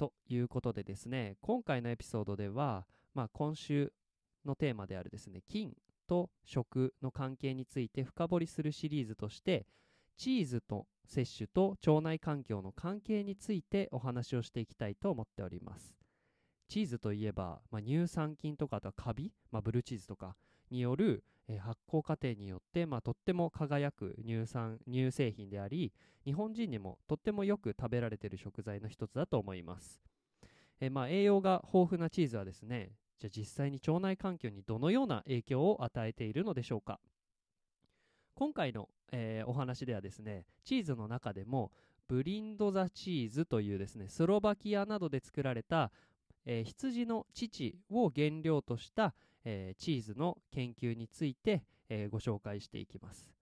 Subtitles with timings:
[0.00, 3.92] ということでですね今回のエピソードでは、まあ、今週
[4.46, 5.74] のテーマであるですね菌
[6.08, 9.66] と食の関係について深掘りするシリーズとして
[10.16, 15.94] チーズと摂取と腸内環境の関係についてお話をしていきたいと思っております。
[16.68, 20.34] チーズといえば、まあ、乳酸菌とかあとはカビ、まあ、ブルーチーズとか
[20.70, 25.92] による、えー、発酵過程によって、まあ、とっても輝く乳酸乳製品であり
[26.24, 30.00] 日本人にもとってもよく食べられている食材の一つだと思います、
[30.80, 37.00] え、まあ、栄養が豊富なチーズはですねじゃあ実際に腸内環境にどのような影響を与えているのでしょうか。
[38.34, 41.70] 今回の、えー、お話ではですねチーズの中でも
[42.08, 45.92] ブリンドザチーズというですねスロバキアなどで作られた、
[46.46, 49.14] えー、羊の乳を原料とした、
[49.44, 53.32] えー、チーズの研究について、えご紹介していきます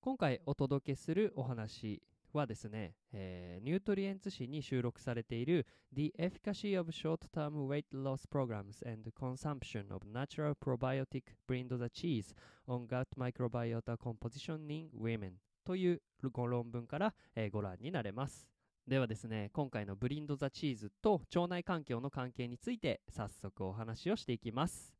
[0.00, 2.02] 今回お届けするお話
[2.36, 12.34] はですね、えー、ニュートリエンツ誌に収録されている The Efficacy of Short-Term Weight Loss Programs and Consumption of Natural Probiotic Brindoza Cheese
[12.66, 16.02] on Gut Microbiota Composition in Women という
[16.32, 18.53] ご論文から、えー、ご覧になれます。
[18.86, 24.94] ではですね、今回のブリンドザチーズと腸内環境の関係について早速お話をしていきます。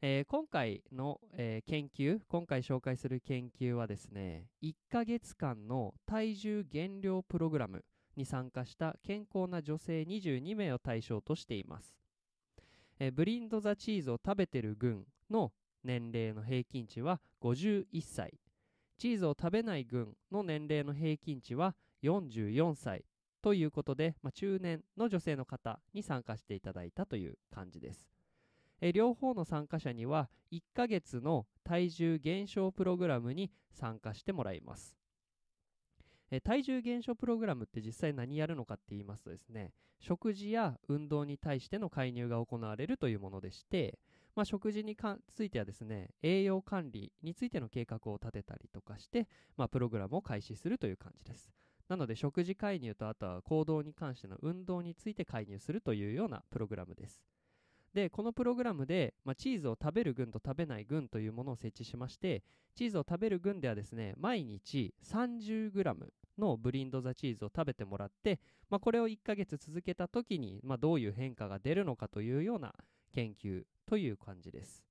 [0.00, 7.84] えー、今回の、えー、研究今回紹介する研究はですね1ヶ月間の体重減量プログラム
[8.16, 11.96] に参加した健康な女性22名を対象としています、
[12.98, 15.52] えー、ブリンド・ザ・チーズを食べてる群の
[15.84, 18.34] 年齢の平均値は51歳
[18.98, 23.04] チーズを食べない群の年齢の平均値は44歳
[23.42, 28.08] ということで、まあ、中年の女性の方に参加していただいたという感じです。
[28.80, 34.96] え両方の参加者には1ヶ月の体重減少プログラムに参加してもらいます。
[36.30, 43.98] え体重減少プログラムって実際何やるのかって言いますとですね食事や運動に対しての介入が行われるというものでして、
[44.34, 44.96] まあ、食事に
[45.34, 51.52] ついてはですね栄養管理についての計画を立てたりとかして、まあ、プログラムを開始するという感じです。
[51.88, 57.20] なので食事介入とあとは行動に関しての運動について介入するというようなプログラムです。
[57.92, 62.42] でこのプログラムで、まあ、チーズを食べる群と食べない群というものを設置しまして
[62.74, 65.94] チーズを食べる群ではですね毎日 30g
[66.38, 72.74] のブリンドザチーズを食べてもらって、まあ、これを1ヶ月続けた時に、まあ、どういう変化が出るのかというような
[73.14, 74.82] 研究という感じです。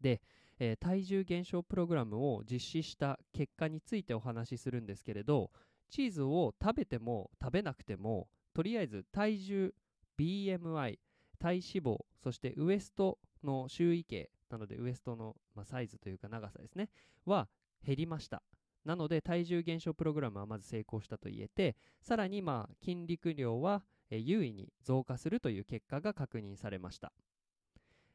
[0.00, 0.20] で、
[0.64, 5.50] えー、体重減少プログラムを実施した結果についてお話しするんですけれど
[5.90, 9.74] チーズを食べても食べなくてもとりあえず体重
[10.16, 11.00] BMI
[11.40, 16.90] 体脂肪そしてウエストの周囲径なのでウエストの、まあ、サイズというか長さですね
[17.26, 17.48] は
[17.84, 18.44] 減りました。
[18.84, 27.12] なので体重減少プログラムはまず成功したと言えてさらにまあ筋肉量は優位に増加するという結果が確認されました。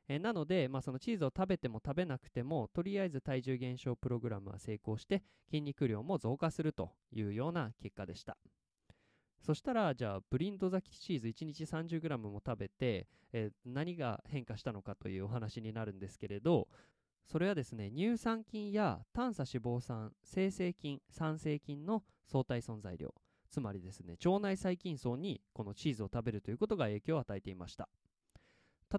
[0.07, 8.37] えなので、まあ、そのチーズを食べても食べなくてもとりあえず体重減少プログラムは成功して筋肉量も増加するというような結果でした
[9.47, 16.67] そしたら、じゃあ、ブリンドザキチーズ1日 30g も食べて、えー、何が変化したのかというお話になるんですけれど、
[17.25, 23.13] それはですね、乳酸菌や短鎖脂肪酸、生成菌、酸性菌の相対存在量、
[23.49, 27.87] つまりですね、腸内細菌層にこのチーズを食べるということが影響を与えていました。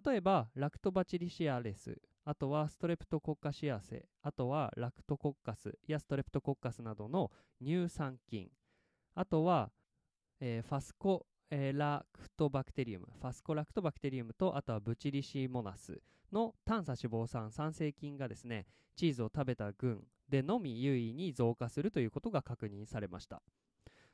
[0.04, 7.30] 例えば、ラクトバチリシアレス、あとはストレプトコッカシアセ、あとはラクトコッカスやストレプトコッカスなどの
[7.62, 8.48] 乳酸菌、
[9.14, 9.70] あとは
[10.40, 16.00] えー、ファスコ、ラクトバクテリウム、ファスコラクトバクテリウムと、あとはブチリシモナス
[16.32, 23.42] の短鎖脂肪酸、酸性菌がですね、チーズを食べた群でのみ優位に増加するということが確認されました。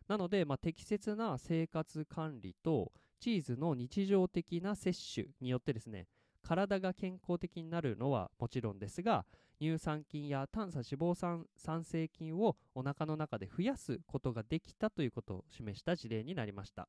[0.09, 6.07] なので、まあ、適切な生活管理とチーズの日常的な摂取によってですね、
[6.43, 9.25] 体が健康的になるのはもちろんですが、
[9.61, 16.89] 乳酸菌や短鎖脂肪酸酸性菌をお腹の中で増やすことができたということを示した事例になりました。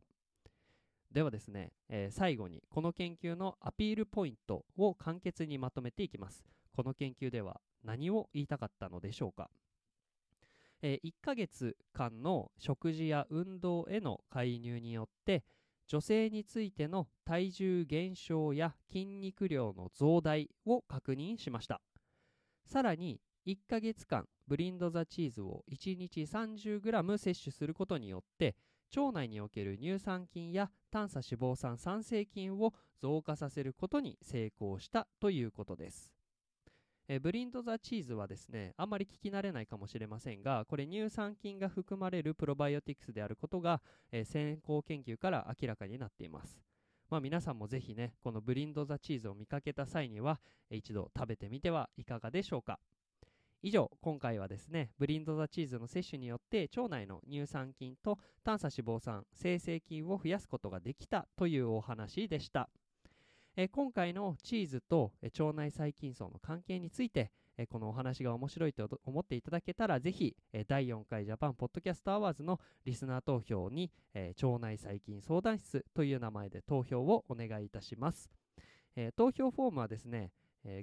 [1.12, 6.44] ではですね、えー、最後にこの研究のアピールポイントを簡潔にまとめていきます。
[6.76, 9.50] この研究では何を言いたかったのでしょうか。
[10.82, 15.46] えー1ヶ月間の食事や運動への介入によって
[15.88, 21.82] 女性についての体重減少や筋肉量の増大を確認しました。
[22.66, 28.56] さらに1ヶ月間ブリンド・ザ・チーズを1日 30g 摂取することによって
[28.96, 36.16] 腸内における乳酸菌や短鎖脂肪酸産生菌を増加させることに成功したということです。
[37.08, 43.82] えーブリンド・ザ・チーズはですねあまり聞き慣れないかもしれませんがこれ乳酸菌が含まれるプロバイオティクスであることが、
[44.12, 46.60] えー先行研究から明らかになっています。
[47.10, 50.40] まあ、皆さんもぜひねこのブリンド・ザ・チーズを見かけた際には
[50.72, 52.80] 一度食べてみてはいかがでしょうか。
[53.62, 62.70] 以上今回はですねブリンド・ザ・チーズの摂取によって腸内の乳酸菌と短鎖脂肪酸生成菌を増やすことができたというお話でした。
[63.58, 78.30] え今回のチーズとえ腸内細菌叢の関係についてえこのお話が面白いと思っていただけたらぜひえ第4回 Japan Podcast Awards のリスナー投票に、え腸内細菌相談室という名前で投票をお願いいたします、
[78.98, 80.32] え投票フォームはですね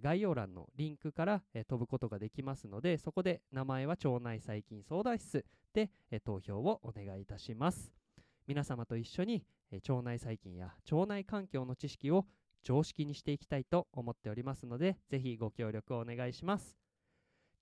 [0.02, 5.90] 概要欄のリンクから、飛ぶことができますのでそこで名前は腸内細菌相談室で、
[6.24, 7.92] 投票をお願いいたします。
[8.46, 12.26] 皆様と一緒に、腸内細菌や腸内環境の知識を
[12.62, 16.76] 常識にしていきたいと思っておりますのでぜひご協力をお願いします。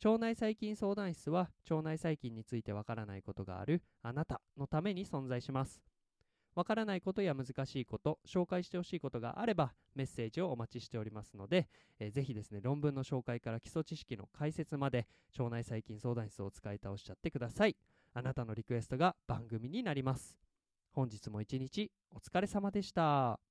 [0.03, 5.83] 腸内細菌相談室は腸内細菌についてわからないことがあるあなたのために存在します。
[6.55, 11.69] わからないことや難しいこと紹介してほしいことがあればメッセージをお待ちしておりますので、
[11.99, 15.07] えーぜひですね論文の紹介から基礎知識の解説まで
[15.39, 17.77] 腸内細菌相談室を使い倒しちゃってください。
[18.13, 20.37] あなたのリクエストが番組になります。
[20.93, 23.50] 本日も一日お疲れ様でした。